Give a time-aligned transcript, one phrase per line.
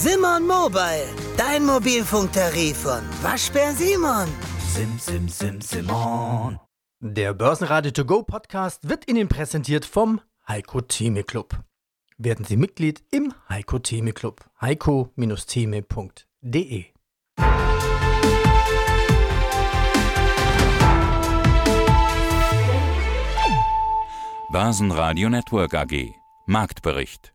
[0.00, 4.28] Simon Mobile, dein Mobilfunktarif von Waschbär Simon.
[4.72, 6.60] Sim, sim, sim, Simon.
[7.00, 11.64] Der Börsenradio To Go Podcast wird Ihnen präsentiert vom Heiko Theme Club.
[12.16, 14.48] Werden Sie Mitglied im Heiko Theme Club.
[14.60, 16.84] heiko-theme.de
[24.52, 26.12] Börsenradio Network AG.
[26.46, 27.34] Marktbericht.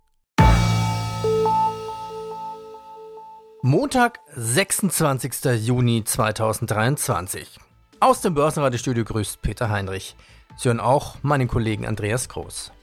[3.65, 5.65] Montag, 26.
[5.65, 7.47] Juni 2023.
[8.01, 10.17] Aus dem Börsenradiostudio grüßt Peter Heinrich.
[10.57, 12.73] Sie hören auch meinen Kollegen Andreas Groß.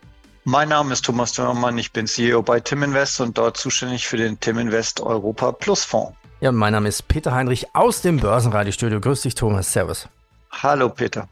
[0.45, 4.17] Mein Name ist Thomas Dörrmann, ich bin CEO bei Tim Invest und dort zuständig für
[4.17, 6.17] den Tim Invest Europa Plus Fonds.
[6.41, 9.03] Ja, mein Name ist Peter Heinrich aus dem Börsenradiostudio.
[9.03, 9.71] Grüß dich, Thomas.
[9.71, 10.09] Servus.
[10.51, 11.29] Hallo, Peter.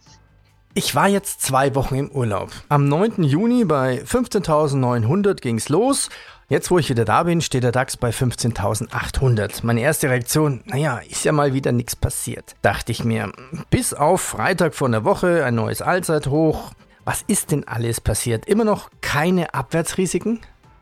[0.75, 2.51] Ich war jetzt zwei Wochen im Urlaub.
[2.69, 3.25] Am 9.
[3.25, 6.11] Juni bei 15.900 ging es los
[6.51, 9.61] Jetzt, wo ich wieder da bin, steht der DAX bei 15.800.
[9.65, 12.57] Meine erste Reaktion, naja, ist ja mal wieder nichts passiert.
[12.63, 13.31] Dachte ich mir,
[13.69, 16.73] bis auf Freitag von der Woche, ein neues Allzeithoch.
[17.05, 18.47] Was ist denn alles passiert?
[18.47, 20.41] Immer noch keine Abwärtsrisiken?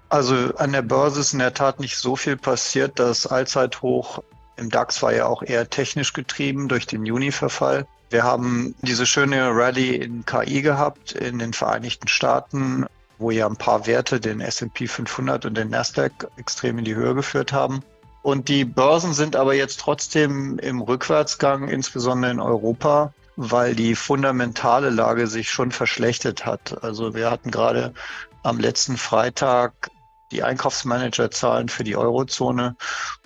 [0.09, 3.01] Also an der Börse ist in der Tat nicht so viel passiert.
[3.01, 4.23] Das Allzeithoch
[4.57, 7.89] im DAX war ja auch eher technisch getrieben durch den Juni-Verfall.
[8.11, 12.87] Wir haben diese schöne Rallye in KI gehabt in den Vereinigten Staaten
[13.19, 17.15] wo ja ein paar Werte den S&P 500 und den Nasdaq extrem in die Höhe
[17.15, 17.83] geführt haben.
[18.23, 24.91] Und die Börsen sind aber jetzt trotzdem im Rückwärtsgang, insbesondere in Europa, weil die fundamentale
[24.91, 26.83] Lage sich schon verschlechtert hat.
[26.83, 27.95] Also wir hatten gerade
[28.43, 29.91] am letzten Freitag
[30.33, 32.77] die Einkaufsmanagerzahlen für die Eurozone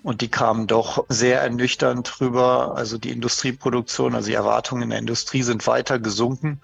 [0.03, 2.75] und die kamen doch sehr ernüchternd drüber.
[2.77, 6.61] Also die Industrieproduktion, also die Erwartungen in der Industrie sind weiter gesunken.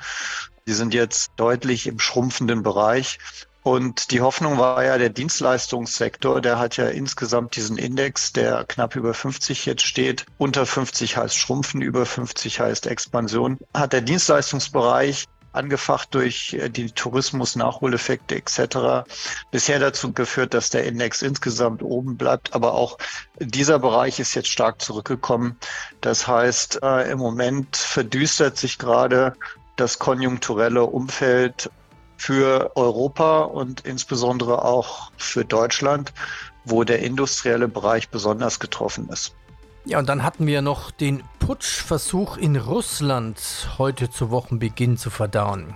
[0.67, 3.19] Die sind jetzt deutlich im schrumpfenden Bereich.
[3.63, 8.95] Und die Hoffnung war ja der Dienstleistungssektor, der hat ja insgesamt diesen Index, der knapp
[8.95, 10.25] über 50 jetzt steht.
[10.39, 13.59] Unter 50 heißt Schrumpfen, über 50 heißt Expansion.
[13.75, 19.09] Hat der Dienstleistungsbereich angefacht durch äh, die Tourismus-Nachholeffekte etc.
[19.51, 22.55] bisher dazu geführt, dass der Index insgesamt oben bleibt.
[22.55, 22.99] Aber auch
[23.41, 25.57] dieser Bereich ist jetzt stark zurückgekommen.
[26.01, 29.33] Das heißt, äh, im Moment verdüstert sich gerade
[29.77, 31.71] das konjunkturelle Umfeld
[32.17, 36.13] für Europa und insbesondere auch für Deutschland,
[36.65, 39.35] wo der industrielle Bereich besonders getroffen ist.
[39.85, 45.75] Ja, und dann hatten wir noch den Putschversuch in Russland heute zu Wochenbeginn zu verdauen.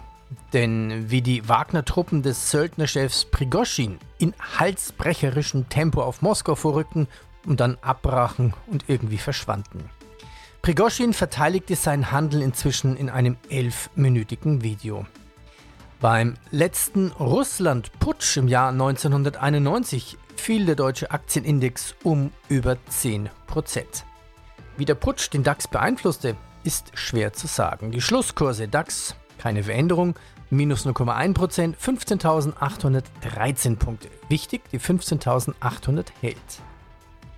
[0.53, 7.07] Denn wie die Wagner-Truppen des Söldnerchefs Prigoschin in halsbrecherischem Tempo auf Moskau vorrückten
[7.47, 9.89] und dann abbrachen und irgendwie verschwanden.
[10.63, 15.07] Prigoschin verteidigte seinen Handel inzwischen in einem elfminütigen Video.
[16.01, 23.31] Beim letzten Russland-Putsch im Jahr 1991 fiel der deutsche Aktienindex um über 10%.
[24.77, 27.91] Wie der Putsch den DAX beeinflusste, ist schwer zu sagen.
[27.91, 30.15] Die Schlusskurse DAX, keine Veränderung,
[30.51, 34.09] minus 0,1%, 15.813 Punkte.
[34.29, 36.37] Wichtig, die 15.800 hält.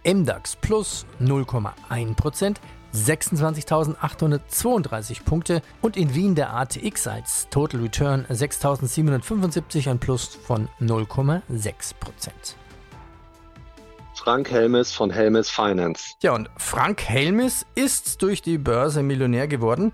[0.04, 2.56] MDAX plus 0,1%,
[2.94, 11.94] 26.832 Punkte und in Wien der ATX als Total Return 6.775, ein Plus von 0,6%.
[14.14, 16.14] Frank Helmes von Helmes Finance.
[16.22, 19.92] Ja, und Frank Helmes ist durch die Börse Millionär geworden.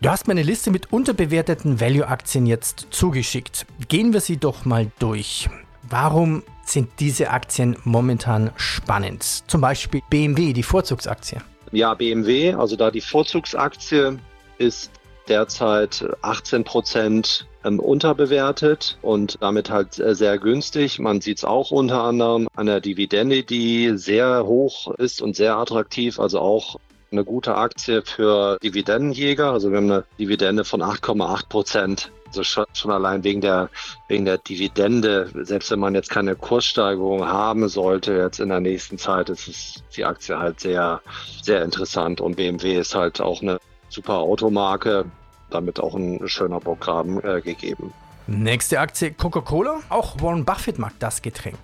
[0.00, 3.66] Du hast mir eine Liste mit unterbewerteten Value-Aktien jetzt zugeschickt.
[3.86, 5.48] Gehen wir sie doch mal durch.
[5.88, 9.22] Warum sind diese Aktien momentan spannend?
[9.22, 11.38] Zum Beispiel BMW, die Vorzugsaktie.
[11.72, 14.18] Ja, BMW, also da die Vorzugsaktie
[14.58, 14.90] ist
[15.28, 20.98] derzeit 18 Prozent ähm, unterbewertet und damit halt äh, sehr günstig.
[20.98, 25.56] Man sieht es auch unter anderem an der Dividende, die sehr hoch ist und sehr
[25.56, 26.76] attraktiv, also auch
[27.10, 29.52] eine gute Aktie für Dividendenjäger.
[29.52, 33.70] Also wir haben eine Dividende von 8,8 Prozent also schon, schon allein wegen der,
[34.08, 38.98] wegen der Dividende, selbst wenn man jetzt keine Kurssteigerung haben sollte, jetzt in der nächsten
[38.98, 41.00] Zeit, ist es die Aktie halt sehr,
[41.42, 42.20] sehr interessant.
[42.20, 45.04] Und BMW ist halt auch eine super Automarke,
[45.50, 47.92] damit auch ein schöner Programm äh, gegeben.
[48.26, 49.80] Nächste Aktie Coca-Cola.
[49.88, 51.58] Auch Warren Buffett mag das Getränk.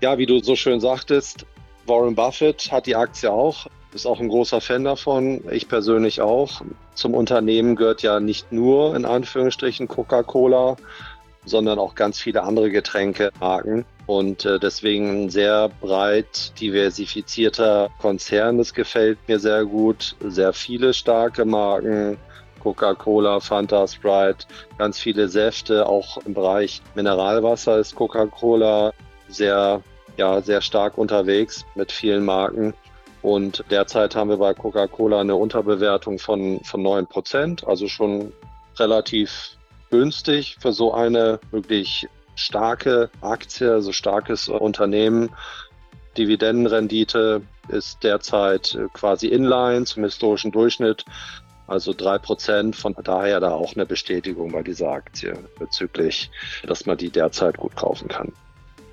[0.00, 1.44] Ja, wie du so schön sagtest,
[1.86, 5.44] Warren Buffett hat die Aktie auch, ist auch ein großer Fan davon.
[5.50, 6.62] Ich persönlich auch.
[6.94, 10.76] Zum Unternehmen gehört ja nicht nur in Anführungsstrichen Coca-Cola,
[11.44, 13.84] sondern auch ganz viele andere Getränkemarken.
[14.06, 18.58] Und äh, deswegen ein sehr breit diversifizierter Konzern.
[18.58, 20.16] Das gefällt mir sehr gut.
[20.20, 22.18] Sehr viele starke Marken.
[22.64, 24.46] Coca-Cola, Fanta, Sprite,
[24.78, 25.86] ganz viele Säfte.
[25.86, 28.92] Auch im Bereich Mineralwasser ist Coca-Cola
[29.28, 29.82] sehr,
[30.16, 32.72] ja, sehr stark unterwegs mit vielen Marken.
[33.24, 38.34] Und derzeit haben wir bei Coca-Cola eine Unterbewertung von, von 9 Prozent, also schon
[38.76, 39.56] relativ
[39.90, 45.30] günstig für so eine wirklich starke Aktie, also starkes Unternehmen.
[46.18, 51.06] Dividendenrendite ist derzeit quasi inline zum historischen Durchschnitt,
[51.66, 52.76] also drei Prozent.
[52.76, 56.30] Von daher da auch eine Bestätigung bei dieser Aktie bezüglich,
[56.66, 58.34] dass man die derzeit gut kaufen kann.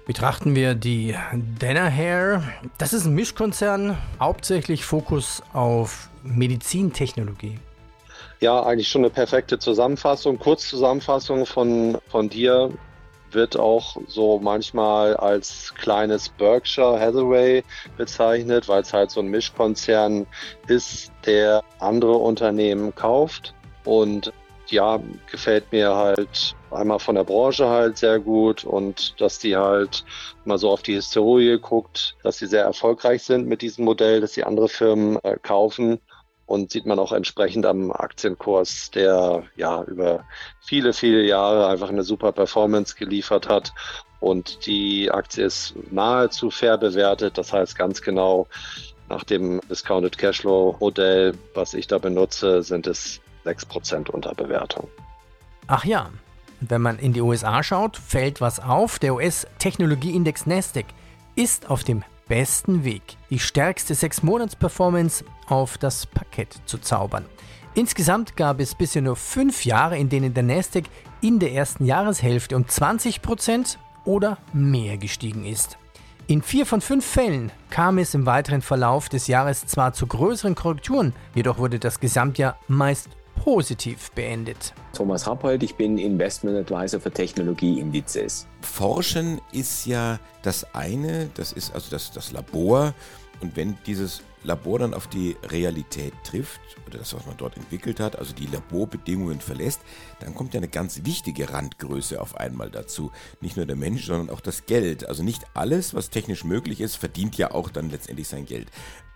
[0.06, 1.15] Betrachten wir die
[1.59, 2.44] Danaher.
[2.77, 7.59] Das ist ein Mischkonzern, hauptsächlich Fokus auf Medizintechnologie.
[8.39, 10.39] Ja, eigentlich schon eine perfekte Zusammenfassung.
[10.39, 12.71] Kurzzusammenfassung von, von dir
[13.31, 17.63] wird auch so manchmal als kleines Berkshire Hathaway
[17.97, 20.25] bezeichnet, weil es halt so ein Mischkonzern
[20.68, 23.54] ist, der andere Unternehmen kauft.
[23.86, 24.33] Und
[24.68, 25.00] ja,
[25.30, 30.03] gefällt mir halt einmal von der Branche halt sehr gut und dass die halt
[30.45, 34.33] mal so auf die Historie guckt, dass sie sehr erfolgreich sind mit diesem Modell, dass
[34.33, 36.00] sie andere Firmen äh, kaufen
[36.51, 40.25] und sieht man auch entsprechend am Aktienkurs, der ja über
[40.59, 43.71] viele, viele Jahre einfach eine super Performance geliefert hat.
[44.19, 47.38] Und die Aktie ist nahezu fair bewertet.
[47.38, 48.47] Das heißt ganz genau,
[49.07, 54.89] nach dem Discounted Cashflow Modell, was ich da benutze, sind es 6% Unterbewertung.
[55.68, 56.09] Ach ja,
[56.62, 59.00] wenn man in die USA schaut, fällt was auf.
[59.00, 60.86] Der US-Technologieindex Nasdaq
[61.36, 67.25] ist auf dem besten Weg, die stärkste 6-Monats-Performance auf das Parkett zu zaubern.
[67.74, 70.86] Insgesamt gab es bisher nur fünf Jahre, in denen der Nasdaq
[71.22, 75.78] in der ersten Jahreshälfte um 20% oder mehr gestiegen ist.
[76.28, 80.56] In vier von fünf Fällen kam es im weiteren Verlauf des Jahres zwar zu größeren
[80.56, 83.10] Korrekturen, jedoch wurde das Gesamtjahr meist
[83.42, 84.72] positiv beendet.
[84.94, 88.48] Thomas Rappold, ich bin Investment Advisor für Technologieindizes.
[88.62, 92.94] Forschen ist ja das eine, das ist also das, das Labor.
[93.42, 98.00] Und wenn dieses Labor dann auf die Realität trifft, oder das, was man dort entwickelt
[98.00, 99.82] hat, also die Laborbedingungen verlässt,
[100.20, 103.12] dann kommt ja eine ganz wichtige Randgröße auf einmal dazu.
[103.40, 105.08] Nicht nur der Mensch, sondern auch das Geld.
[105.10, 108.68] Also nicht alles, was technisch möglich ist, verdient ja auch dann letztendlich sein Geld.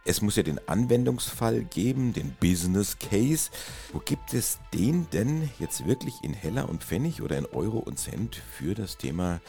[0.07, 3.49] Es muss ja den Anwendungsfall geben, den Business Case.
[3.91, 7.97] Wo gibt es den denn jetzt wirklich in Heller und Pfennig oder in Euro und
[7.97, 9.41] Cent für das Thema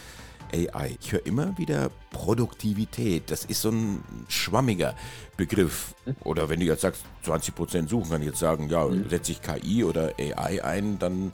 [0.55, 0.97] AI?
[0.99, 3.31] Ich höre immer wieder Produktivität.
[3.31, 4.95] Das ist so ein schwammiger
[5.37, 5.95] Begriff.
[6.25, 9.11] Oder wenn du jetzt sagst, 20% suchen, kann ich jetzt sagen, ja, mhm.
[9.11, 11.33] setze ich KI oder AI ein, dann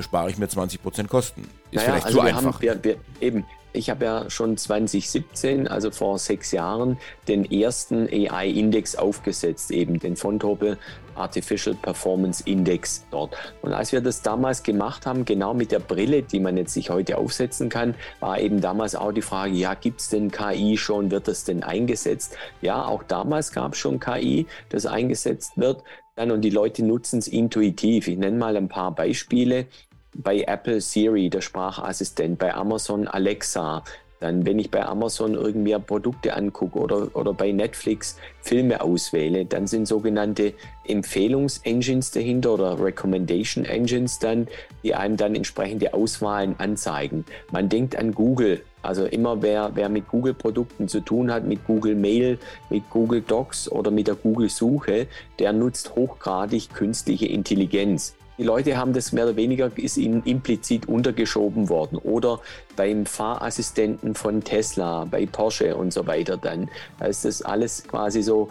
[0.00, 1.42] spare ich mir 20% Kosten.
[1.70, 2.42] Ist naja, vielleicht also zu einfach.
[2.42, 3.44] Haben, wir, wir, eben,
[3.74, 10.16] ich habe ja schon 2017, also vor sechs Jahren, den ersten AI-Index aufgesetzt, eben den
[10.16, 10.78] Fontobel
[11.16, 13.36] Artificial Performance Index dort.
[13.62, 16.90] Und als wir das damals gemacht haben, genau mit der Brille, die man jetzt sich
[16.90, 21.10] heute aufsetzen kann, war eben damals auch die Frage, ja, gibt es denn KI schon,
[21.10, 22.36] wird das denn eingesetzt?
[22.62, 25.82] Ja, auch damals gab es schon KI, das eingesetzt wird.
[26.16, 28.06] Dann, und die Leute nutzen es intuitiv.
[28.06, 29.66] Ich nenne mal ein paar Beispiele
[30.14, 33.82] bei Apple Siri, der Sprachassistent, bei Amazon Alexa,
[34.24, 39.66] dann wenn ich bei Amazon irgendwie Produkte angucke oder, oder bei Netflix Filme auswähle, dann
[39.66, 40.54] sind sogenannte
[40.86, 44.48] Empfehlungsengines dahinter oder Recommendation Engines dann,
[44.82, 47.26] die einem dann entsprechende Auswahlen anzeigen.
[47.52, 48.62] Man denkt an Google.
[48.80, 52.38] Also immer wer, wer mit Google-Produkten zu tun hat, mit Google Mail,
[52.70, 55.06] mit Google Docs oder mit der Google-Suche,
[55.38, 58.14] der nutzt hochgradig künstliche Intelligenz.
[58.36, 61.98] Die Leute haben das mehr oder weniger, ist ihnen implizit untergeschoben worden.
[61.98, 62.40] Oder
[62.76, 66.68] beim Fahrassistenten von Tesla, bei Porsche und so weiter dann.
[66.98, 68.48] Da ist das alles quasi so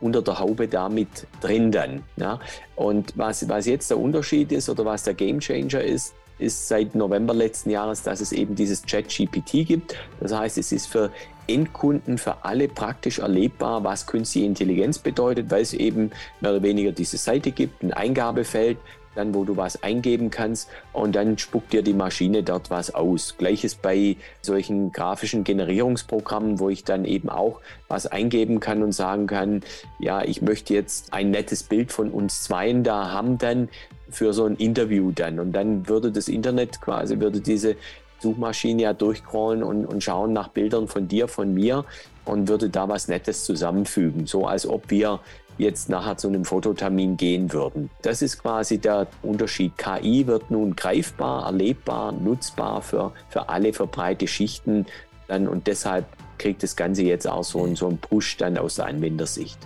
[0.00, 2.02] unter der Haube da mit drin dann.
[2.16, 2.38] Ja.
[2.76, 7.32] Und was, was jetzt der Unterschied ist oder was der Gamechanger ist, ist seit November
[7.32, 9.96] letzten Jahres, dass es eben dieses Chat-GPT gibt.
[10.20, 11.10] Das heißt, es ist für
[11.46, 16.92] Endkunden, für alle praktisch erlebbar, was künstliche Intelligenz bedeutet, weil es eben mehr oder weniger
[16.92, 18.76] diese Seite gibt, ein Eingabefeld,
[19.16, 23.36] dann wo du was eingeben kannst und dann spuckt dir die Maschine dort was aus.
[23.38, 29.26] Gleiches bei solchen grafischen Generierungsprogrammen, wo ich dann eben auch was eingeben kann und sagen
[29.26, 29.62] kann,
[29.98, 33.68] ja, ich möchte jetzt ein nettes Bild von uns zweien da haben dann
[34.08, 37.76] für so ein Interview dann und dann würde das Internet quasi, würde diese
[38.20, 41.84] Suchmaschine ja durchcrollen und, und schauen nach Bildern von dir, von mir
[42.24, 45.20] und würde da was Nettes zusammenfügen, so als ob wir
[45.58, 47.90] jetzt nachher zu einem Fototermin gehen würden.
[48.02, 49.76] Das ist quasi der Unterschied.
[49.76, 53.88] KI wird nun greifbar, erlebbar, nutzbar für, für alle, für
[54.26, 54.86] Schichten.
[55.28, 56.06] Dann, und deshalb
[56.38, 59.58] kriegt das Ganze jetzt auch so, so einen Push dann aus der Anwendersicht.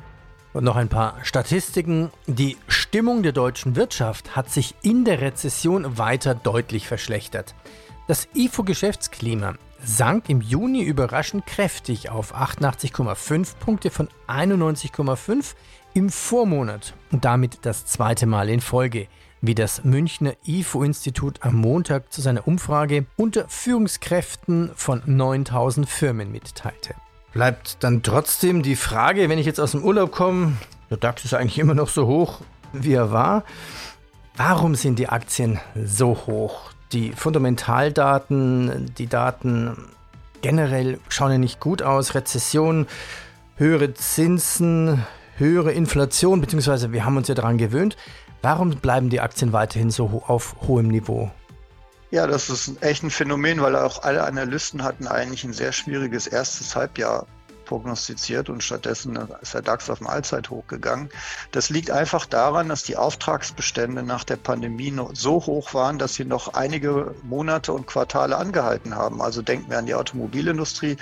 [0.53, 2.11] Und noch ein paar Statistiken.
[2.27, 7.55] Die Stimmung der deutschen Wirtschaft hat sich in der Rezession weiter deutlich verschlechtert.
[8.09, 9.55] Das IFO-Geschäftsklima
[9.85, 15.55] sank im Juni überraschend kräftig auf 88,5 Punkte von 91,5
[16.01, 19.07] im Vormonat und damit das zweite Mal in Folge,
[19.43, 26.95] wie das Münchner IFO-Institut am Montag zu seiner Umfrage unter Führungskräften von 9000 Firmen mitteilte.
[27.35, 30.55] Bleibt dann trotzdem die Frage, wenn ich jetzt aus dem Urlaub komme,
[30.89, 32.41] der DAX ist eigentlich immer noch so hoch,
[32.73, 33.45] wie er war.
[34.37, 36.71] Warum sind die Aktien so hoch?
[36.93, 39.77] Die Fundamentaldaten, die Daten
[40.41, 42.15] generell schauen ja nicht gut aus.
[42.15, 42.87] Rezession,
[43.57, 45.05] höhere Zinsen,
[45.41, 47.97] höhere Inflation, beziehungsweise wir haben uns ja daran gewöhnt.
[48.43, 51.31] Warum bleiben die Aktien weiterhin so auf hohem Niveau?
[52.13, 56.27] Ja, das ist echt ein Phänomen, weil auch alle Analysten hatten eigentlich ein sehr schwieriges
[56.27, 57.27] erstes Halbjahr
[57.71, 61.09] prognostiziert und stattdessen ist der DAX auf dem Allzeithoch gegangen.
[61.53, 66.25] Das liegt einfach daran, dass die Auftragsbestände nach der Pandemie so hoch waren, dass sie
[66.25, 69.23] noch einige Monate und Quartale angehalten haben.
[69.23, 70.97] Also denken wir an die Automobilindustrie.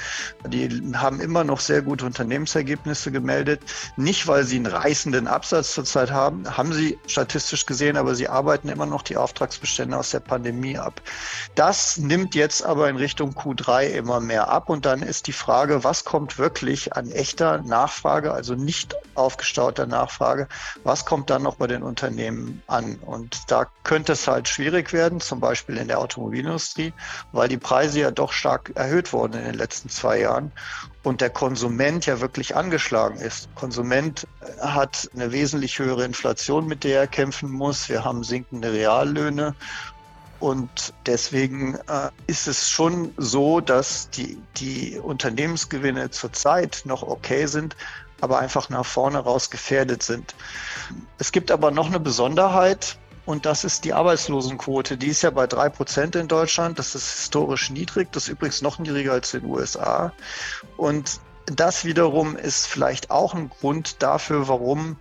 [0.47, 3.63] Die haben immer noch sehr gute Unternehmensergebnisse gemeldet.
[3.97, 8.69] Nicht, weil sie einen reißenden Absatz zurzeit haben, haben sie statistisch gesehen, aber sie arbeiten
[8.69, 11.01] immer noch die Auftragsbestände aus der Pandemie ab.
[11.55, 15.83] Das nimmt jetzt aber in Richtung Q3 immer mehr ab und dann ist die Frage,
[15.83, 20.49] was kommt wirklich wirklich an echter Nachfrage, also nicht aufgestauter Nachfrage,
[20.83, 22.97] was kommt dann noch bei den Unternehmen an?
[22.97, 26.93] Und da könnte es halt schwierig werden, zum Beispiel in der Automobilindustrie,
[27.31, 30.51] weil die Preise ja doch stark erhöht wurden in den letzten zwei Jahren
[31.05, 33.55] und der Konsument ja wirklich angeschlagen ist.
[33.55, 34.27] Konsument
[34.61, 37.89] hat eine wesentlich höhere Inflation, mit der er kämpfen muss.
[37.89, 39.55] Wir haben sinkende Reallöhne
[40.41, 47.77] und deswegen äh, ist es schon so, dass die, die Unternehmensgewinne zurzeit noch okay sind,
[48.21, 50.35] aber einfach nach vorne raus gefährdet sind.
[51.19, 54.97] Es gibt aber noch eine Besonderheit und das ist die Arbeitslosenquote.
[54.97, 56.79] Die ist ja bei drei Prozent in Deutschland.
[56.79, 58.11] Das ist historisch niedrig.
[58.13, 60.13] Das ist übrigens noch niedriger als in den USA.
[60.77, 64.97] Und das wiederum ist vielleicht auch ein Grund dafür, warum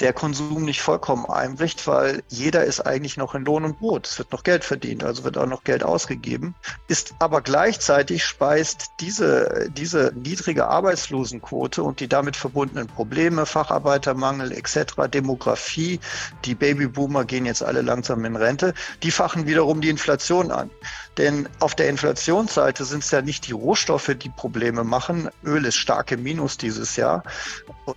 [0.00, 4.06] der Konsum nicht vollkommen einbricht, weil jeder ist eigentlich noch in Lohn und Brot.
[4.06, 6.54] Es wird noch Geld verdient, also wird auch noch Geld ausgegeben.
[6.86, 15.08] Ist aber gleichzeitig speist diese, diese niedrige Arbeitslosenquote und die damit verbundenen Probleme, Facharbeitermangel etc.,
[15.12, 16.00] Demografie,
[16.44, 20.70] die Babyboomer gehen jetzt alle langsam in Rente, die fachen wiederum die Inflation an.
[21.18, 25.28] Denn auf der Inflationsseite sind es ja nicht die Rohstoffe, die Probleme machen.
[25.44, 27.24] Öl ist stark im Minus dieses Jahr,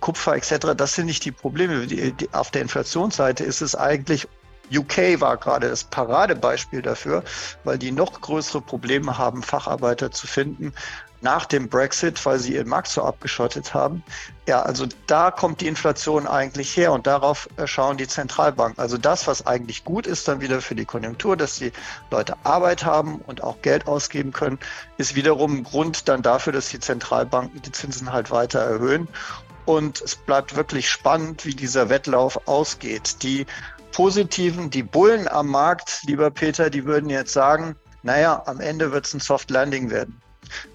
[0.00, 1.86] Kupfer etc., das sind nicht die Probleme
[2.32, 4.26] auf der Inflationsseite ist es eigentlich
[4.72, 7.22] UK war gerade das Paradebeispiel dafür,
[7.64, 10.72] weil die noch größere Probleme haben, Facharbeiter zu finden
[11.22, 14.02] nach dem Brexit, weil sie ihren Markt so abgeschottet haben.
[14.46, 18.78] Ja, also da kommt die Inflation eigentlich her und darauf schauen die Zentralbanken.
[18.80, 21.72] Also das, was eigentlich gut ist dann wieder für die Konjunktur, dass die
[22.10, 24.58] Leute Arbeit haben und auch Geld ausgeben können,
[24.98, 29.06] ist wiederum ein Grund dann dafür, dass die Zentralbanken die Zinsen halt weiter erhöhen.
[29.64, 33.22] Und es bleibt wirklich spannend, wie dieser Wettlauf ausgeht.
[33.22, 33.46] Die
[33.92, 39.06] positiven, die Bullen am Markt, lieber Peter, die würden jetzt sagen, naja, am Ende wird
[39.06, 40.20] es ein Soft Landing werden.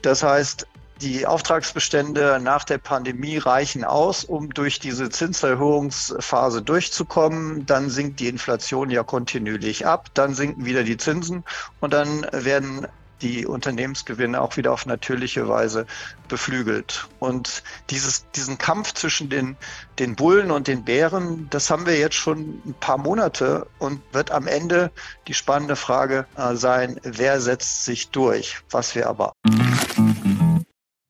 [0.02, 0.66] Das heißt,
[1.02, 7.66] die Auftragsbestände nach der Pandemie reichen aus, um durch diese Zinserhöhungsphase durchzukommen.
[7.66, 11.44] Dann sinkt die Inflation ja kontinuierlich ab, dann sinken wieder die Zinsen
[11.82, 12.88] und dann werden
[13.22, 15.86] die Unternehmensgewinne auch wieder auf natürliche Weise
[16.28, 17.08] beflügelt.
[17.20, 19.56] Und dieses, diesen Kampf zwischen den,
[20.00, 24.32] den Bullen und den Bären, das haben wir jetzt schon ein paar Monate und wird
[24.32, 24.92] am Ende
[25.28, 29.34] die spannende Frage äh, sein, wer setzt sich durch, was wir aber.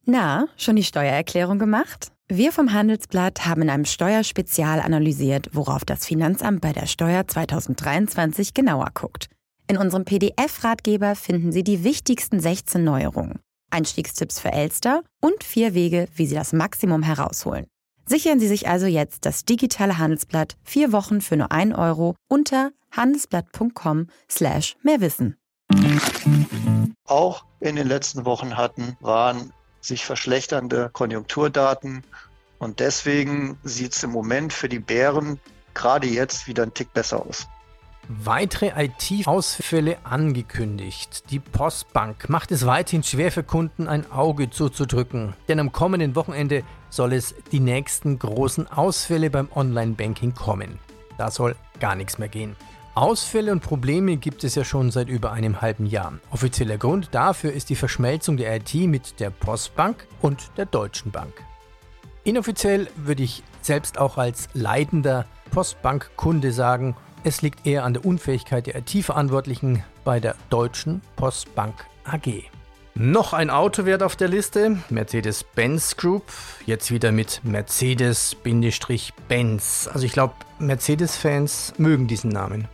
[0.05, 2.11] Na, schon die Steuererklärung gemacht?
[2.29, 8.53] Wir vom Handelsblatt haben in einem Steuerspezial analysiert, worauf das Finanzamt bei der Steuer 2023
[8.53, 9.29] genauer guckt.
[9.69, 16.07] In unserem PDF-Ratgeber finden Sie die wichtigsten 16 Neuerungen, Einstiegstipps für Elster und vier Wege,
[16.15, 17.67] wie Sie das Maximum herausholen.
[18.05, 22.71] Sichern Sie sich also jetzt das digitale Handelsblatt vier Wochen für nur 1 Euro unter
[22.95, 25.35] handelsblatt.com slash mehrwissen.
[27.05, 32.03] Auch in den letzten Wochen hatten, waren sich verschlechternde Konjunkturdaten
[32.59, 35.41] und deswegen sieht es im Moment für die Bären
[35.73, 37.47] gerade jetzt wieder ein Tick besser aus.
[38.07, 41.29] Weitere IT-Ausfälle angekündigt.
[41.29, 46.63] Die Postbank macht es weiterhin schwer für Kunden, ein Auge zuzudrücken, denn am kommenden Wochenende
[46.89, 50.79] soll es die nächsten großen Ausfälle beim Online-Banking kommen.
[51.17, 52.55] Da soll gar nichts mehr gehen.
[52.95, 56.13] Ausfälle und Probleme gibt es ja schon seit über einem halben Jahr.
[56.31, 61.33] Offizieller Grund dafür ist die Verschmelzung der IT mit der Postbank und der Deutschen Bank.
[62.23, 66.95] Inoffiziell würde ich selbst auch als leidender Postbank-Kunde sagen,
[67.27, 71.73] es liegt eher an der Unfähigkeit der IT-Verantwortlichen bei der Deutschen Postbank
[72.05, 72.45] AG.
[72.95, 76.23] Noch ein Autowert auf der Liste, Mercedes-Benz Group,
[76.65, 79.89] jetzt wieder mit Mercedes-Benz.
[79.93, 82.69] Also ich glaube, Mercedes-Fans mögen diesen Namen.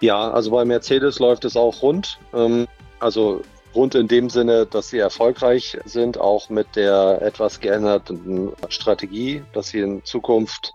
[0.00, 2.20] Ja, also bei Mercedes läuft es auch rund.
[2.32, 2.68] Ähm,
[3.00, 3.42] also
[3.74, 9.70] rund in dem Sinne, dass sie erfolgreich sind, auch mit der etwas geänderten Strategie, dass
[9.70, 10.72] sie in Zukunft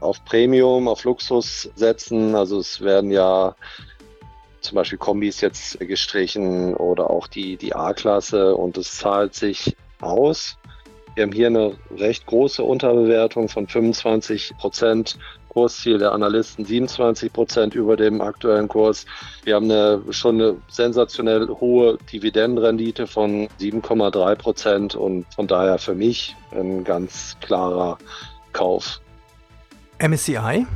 [0.00, 2.34] auf Premium, auf Luxus setzen.
[2.34, 3.54] Also es werden ja
[4.60, 10.56] zum Beispiel Kombis jetzt gestrichen oder auch die, die A-Klasse und es zahlt sich aus.
[11.14, 15.18] Wir haben hier eine recht große Unterbewertung von 25 Prozent.
[15.48, 19.06] Kursziel der Analysten 27 Prozent über dem aktuellen Kurs.
[19.42, 25.94] Wir haben eine, schon eine sensationell hohe Dividendenrendite von 7,3 Prozent und von daher für
[25.94, 27.98] mich ein ganz klarer
[28.52, 29.00] Kauf.
[30.00, 30.66] MSCI?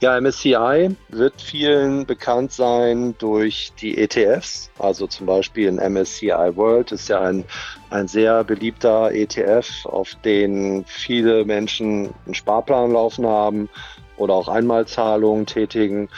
[0.00, 4.70] Ja, MSCI wird vielen bekannt sein durch die ETFs.
[4.78, 7.44] Also zum Beispiel ein MSCI World ist ja ein,
[7.90, 13.68] ein sehr beliebter ETF, auf den viele Menschen einen Sparplan laufen haben
[14.16, 16.08] oder auch Einmalzahlungen tätigen.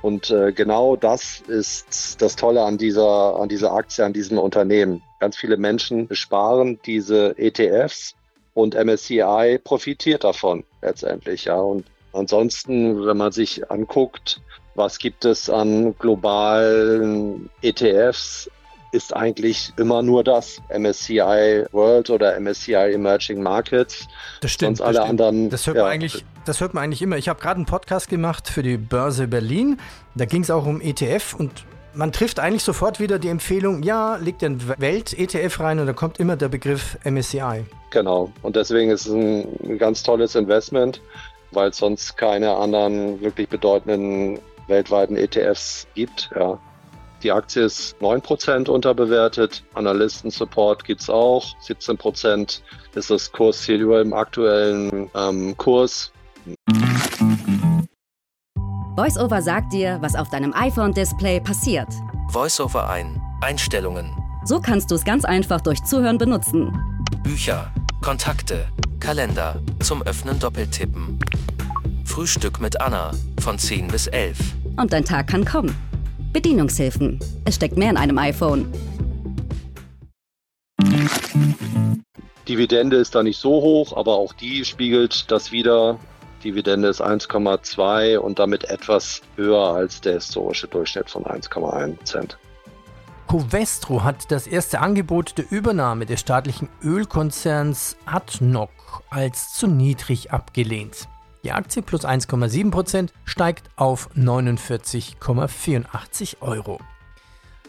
[0.00, 5.02] Und äh, genau das ist das Tolle an dieser, an dieser Aktie, an diesem Unternehmen.
[5.20, 8.14] Ganz viele Menschen besparen diese ETFs
[8.54, 11.56] und MSCI profitiert davon letztendlich, ja.
[11.56, 14.40] Und ansonsten, wenn man sich anguckt,
[14.74, 18.50] was gibt es an globalen ETFs,
[18.92, 24.06] ist eigentlich immer nur das MSCI World oder MSCI Emerging Markets.
[24.40, 24.78] Das stimmt.
[24.78, 25.20] Sonst alle das stimmt.
[25.20, 25.50] anderen.
[25.50, 25.82] Das hört, ja.
[25.82, 27.16] man eigentlich, das hört man eigentlich immer.
[27.16, 29.80] Ich habe gerade einen Podcast gemacht für die Börse Berlin.
[30.14, 31.64] Da ging es auch um ETF und
[31.94, 36.18] man trifft eigentlich sofort wieder die Empfehlung, ja, legt den Welt-ETF rein und da kommt
[36.18, 37.64] immer der Begriff MSCI.
[37.90, 38.32] Genau.
[38.42, 41.00] Und deswegen ist es ein, ganz tolles Investment,
[41.52, 46.30] weil es sonst keine anderen wirklich bedeutenden weltweiten ETFs gibt.
[46.34, 46.58] Ja.
[47.22, 49.62] Die Aktie ist 9% unterbewertet.
[49.74, 51.44] Analysten-Support gibt es auch.
[51.66, 52.60] 17%
[52.94, 56.12] ist das Kursziel über dem aktuellen ähm, Kurs.
[58.96, 61.88] VoiceOver sagt dir, was auf deinem iPhone-Display passiert.
[62.28, 63.20] VoiceOver ein.
[63.40, 64.08] Einstellungen.
[64.44, 66.72] So kannst du es ganz einfach durch Zuhören benutzen.
[67.24, 68.68] Bücher, Kontakte,
[69.00, 71.18] Kalender, zum Öffnen doppeltippen.
[72.04, 74.38] Frühstück mit Anna von 10 bis 11.
[74.76, 75.74] Und dein Tag kann kommen.
[76.32, 77.18] Bedienungshilfen.
[77.44, 78.72] Es steckt mehr in einem iPhone.
[82.46, 85.98] Dividende ist da nicht so hoch, aber auch die spiegelt das wieder.
[86.44, 92.38] Dividende ist 1,2 und damit etwas höher als der historische Durchschnitt von 1,1 Cent.
[93.26, 98.70] Covestro hat das erste Angebot der Übernahme des staatlichen Ölkonzerns ADNOC
[99.10, 101.08] als zu niedrig abgelehnt.
[101.42, 106.78] Die Aktie plus 1,7% steigt auf 49,84 Euro.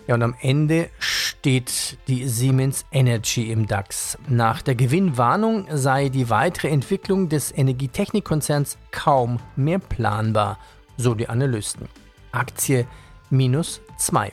[0.07, 4.19] Ja, und am Ende steht die Siemens Energy im DAX.
[4.27, 10.59] Nach der Gewinnwarnung sei die weitere Entwicklung des Energietechnikkonzerns kaum mehr planbar,
[10.97, 11.89] so die Analysten.
[12.31, 12.85] Aktie
[13.31, 14.31] minus 2%.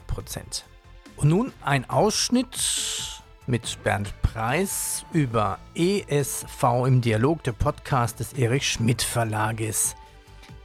[1.16, 8.68] Und nun ein Ausschnitt mit Bernd Preis über ESV im Dialog, der Podcast des Erich
[8.68, 9.94] Schmidt Verlages.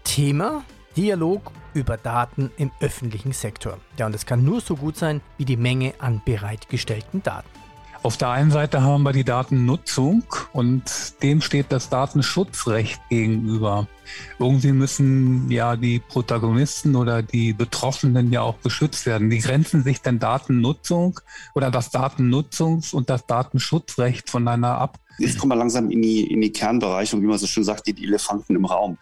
[0.03, 0.63] Thema
[0.97, 3.77] Dialog über Daten im öffentlichen Sektor.
[3.99, 7.47] Ja, und es kann nur so gut sein wie die Menge an bereitgestellten Daten.
[8.01, 13.87] Auf der einen Seite haben wir die Datennutzung und dem steht das Datenschutzrecht gegenüber.
[14.39, 19.29] Irgendwie müssen ja die Protagonisten oder die Betroffenen ja auch geschützt werden.
[19.29, 21.19] Wie grenzen sich denn Datennutzung
[21.53, 24.99] oder das Datennutzungs- und das Datenschutzrecht voneinander ab?
[25.19, 27.85] Jetzt kommen wir langsam in die, in die Kernbereiche und wie man so schön sagt,
[27.85, 28.97] die Elefanten im Raum.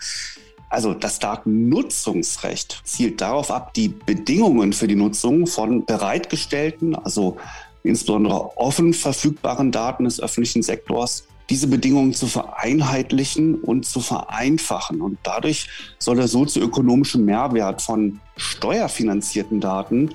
[0.69, 7.37] Also das Datennutzungsrecht zielt darauf ab, die Bedingungen für die Nutzung von bereitgestellten, also
[7.83, 15.01] insbesondere offen verfügbaren Daten des öffentlichen Sektors, diese Bedingungen zu vereinheitlichen und zu vereinfachen.
[15.01, 20.09] Und dadurch soll der sozioökonomische Mehrwert von steuerfinanzierten Daten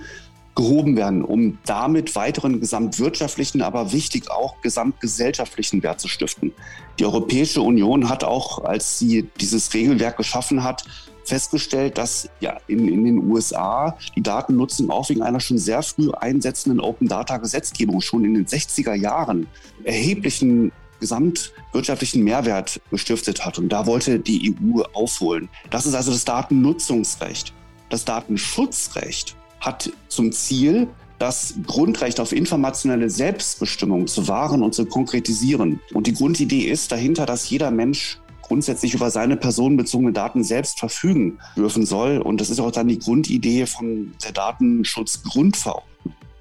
[0.54, 6.52] gehoben werden, um damit weiteren gesamtwirtschaftlichen, aber wichtig auch gesamtgesellschaftlichen Wert zu stiften.
[6.98, 10.84] Die Europäische Union hat auch, als sie dieses Regelwerk geschaffen hat,
[11.24, 16.10] festgestellt, dass ja in, in den USA die Datennutzung auch wegen einer schon sehr früh
[16.10, 19.46] einsetzenden Open Data Gesetzgebung schon in den 60er Jahren
[19.84, 23.58] erheblichen gesamtwirtschaftlichen Mehrwert gestiftet hat.
[23.58, 25.48] Und da wollte die EU aufholen.
[25.70, 27.54] Das ist also das Datennutzungsrecht.
[27.88, 35.80] Das Datenschutzrecht hat zum Ziel, das Grundrecht auf informationelle Selbstbestimmung zu wahren und zu konkretisieren.
[35.92, 41.38] Und die Grundidee ist dahinter, dass jeder Mensch grundsätzlich über seine personenbezogenen Daten selbst verfügen
[41.56, 42.18] dürfen soll.
[42.18, 45.90] Und das ist auch dann die Grundidee von der Datenschutzgrundverordnung.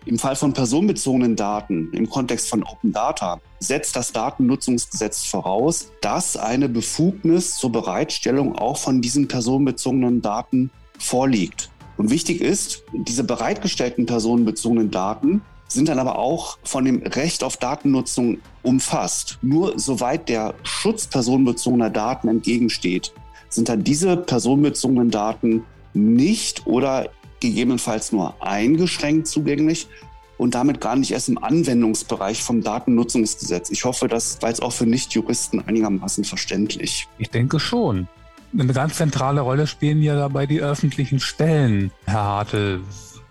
[0.05, 6.35] Im Fall von personenbezogenen Daten im Kontext von Open Data setzt das Datennutzungsgesetz voraus, dass
[6.35, 11.69] eine Befugnis zur Bereitstellung auch von diesen personenbezogenen Daten vorliegt.
[11.99, 17.57] Und wichtig ist, diese bereitgestellten personenbezogenen Daten sind dann aber auch von dem Recht auf
[17.57, 19.37] Datennutzung umfasst.
[19.41, 23.11] Nur soweit der Schutz personenbezogener Daten entgegensteht,
[23.49, 27.09] sind dann diese personenbezogenen Daten nicht oder
[27.41, 29.89] gegebenenfalls nur eingeschränkt zugänglich
[30.37, 33.71] und damit gar nicht erst im Anwendungsbereich vom Datennutzungsgesetz.
[33.71, 37.09] Ich hoffe, das war jetzt auch für Nichtjuristen einigermaßen verständlich.
[37.17, 38.07] Ich denke schon.
[38.51, 42.81] Eine ganz zentrale Rolle spielen ja dabei die öffentlichen Stellen, Herr Hartel.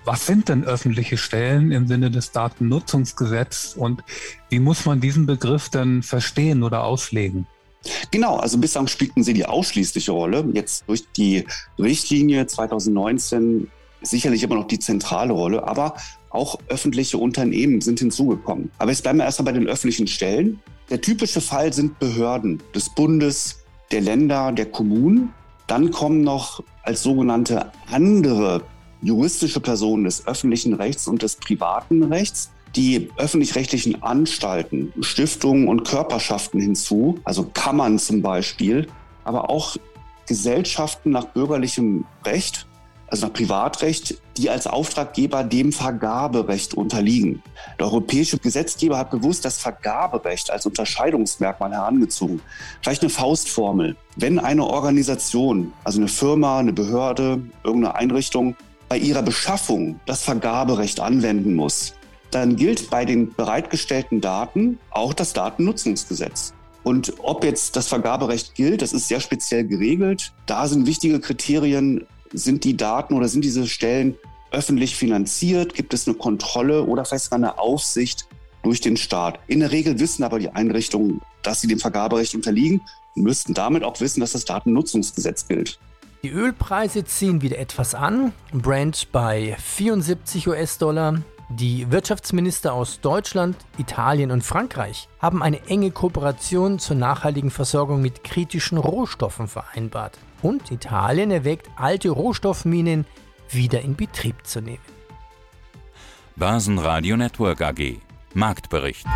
[0.04, 4.02] Was sind denn öffentliche Stellen im Sinne des Datennutzungsgesetzes und
[4.48, 7.46] wie muss man diesen Begriff denn verstehen oder auslegen?
[8.10, 10.48] Genau, also bislang spielten sie die ausschließliche Rolle.
[10.54, 11.44] Jetzt durch die
[11.78, 13.68] Richtlinie 2019
[14.02, 15.94] sicherlich immer noch die zentrale Rolle, aber
[16.30, 18.70] auch öffentliche Unternehmen sind hinzugekommen.
[18.78, 20.60] Aber jetzt bleiben wir erstmal bei den öffentlichen Stellen.
[20.90, 23.57] Der typische Fall sind Behörden des Bundes,
[23.90, 25.32] der Länder, der Kommunen.
[25.66, 28.62] Dann kommen noch als sogenannte andere
[29.02, 36.60] juristische Personen des öffentlichen Rechts und des privaten Rechts die öffentlich-rechtlichen Anstalten, Stiftungen und Körperschaften
[36.60, 38.86] hinzu, also Kammern zum Beispiel,
[39.24, 39.76] aber auch
[40.26, 42.66] Gesellschaften nach bürgerlichem Recht
[43.08, 47.42] also nach Privatrecht, die als Auftraggeber dem Vergaberecht unterliegen.
[47.78, 52.40] Der europäische Gesetzgeber hat bewusst das Vergaberecht als Unterscheidungsmerkmal herangezogen.
[52.82, 53.96] Vielleicht eine Faustformel.
[54.16, 58.56] Wenn eine Organisation, also eine Firma, eine Behörde, irgendeine Einrichtung,
[58.88, 61.94] bei ihrer Beschaffung das Vergaberecht anwenden muss,
[62.30, 66.54] dann gilt bei den bereitgestellten Daten auch das Datennutzungsgesetz.
[66.84, 70.32] Und ob jetzt das Vergaberecht gilt, das ist sehr speziell geregelt.
[70.46, 74.16] Da sind wichtige Kriterien sind die Daten oder sind diese Stellen
[74.50, 75.74] öffentlich finanziert?
[75.74, 78.26] Gibt es eine Kontrolle oder vielleicht sogar eine Aufsicht
[78.62, 79.38] durch den Staat?
[79.46, 82.80] In der Regel wissen aber die Einrichtungen, dass sie dem Vergaberecht unterliegen
[83.14, 85.78] und müssten damit auch wissen, dass das Datennutzungsgesetz gilt.
[86.22, 88.32] Die Ölpreise ziehen wieder etwas an.
[88.52, 91.22] Brent bei 74 US-Dollar.
[91.50, 98.22] Die Wirtschaftsminister aus Deutschland, Italien und Frankreich haben eine enge Kooperation zur nachhaltigen Versorgung mit
[98.22, 103.06] kritischen Rohstoffen vereinbart und Italien erwägt, alte Rohstoffminen
[103.48, 104.82] wieder in Betrieb zu nehmen.
[106.36, 107.96] Basenradio Network AG
[108.34, 109.06] Marktbericht.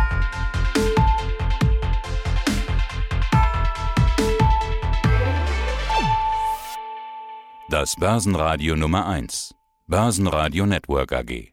[7.69, 9.53] Das Börsenradio Nummer 1.
[9.87, 11.52] Börsenradio Network AG.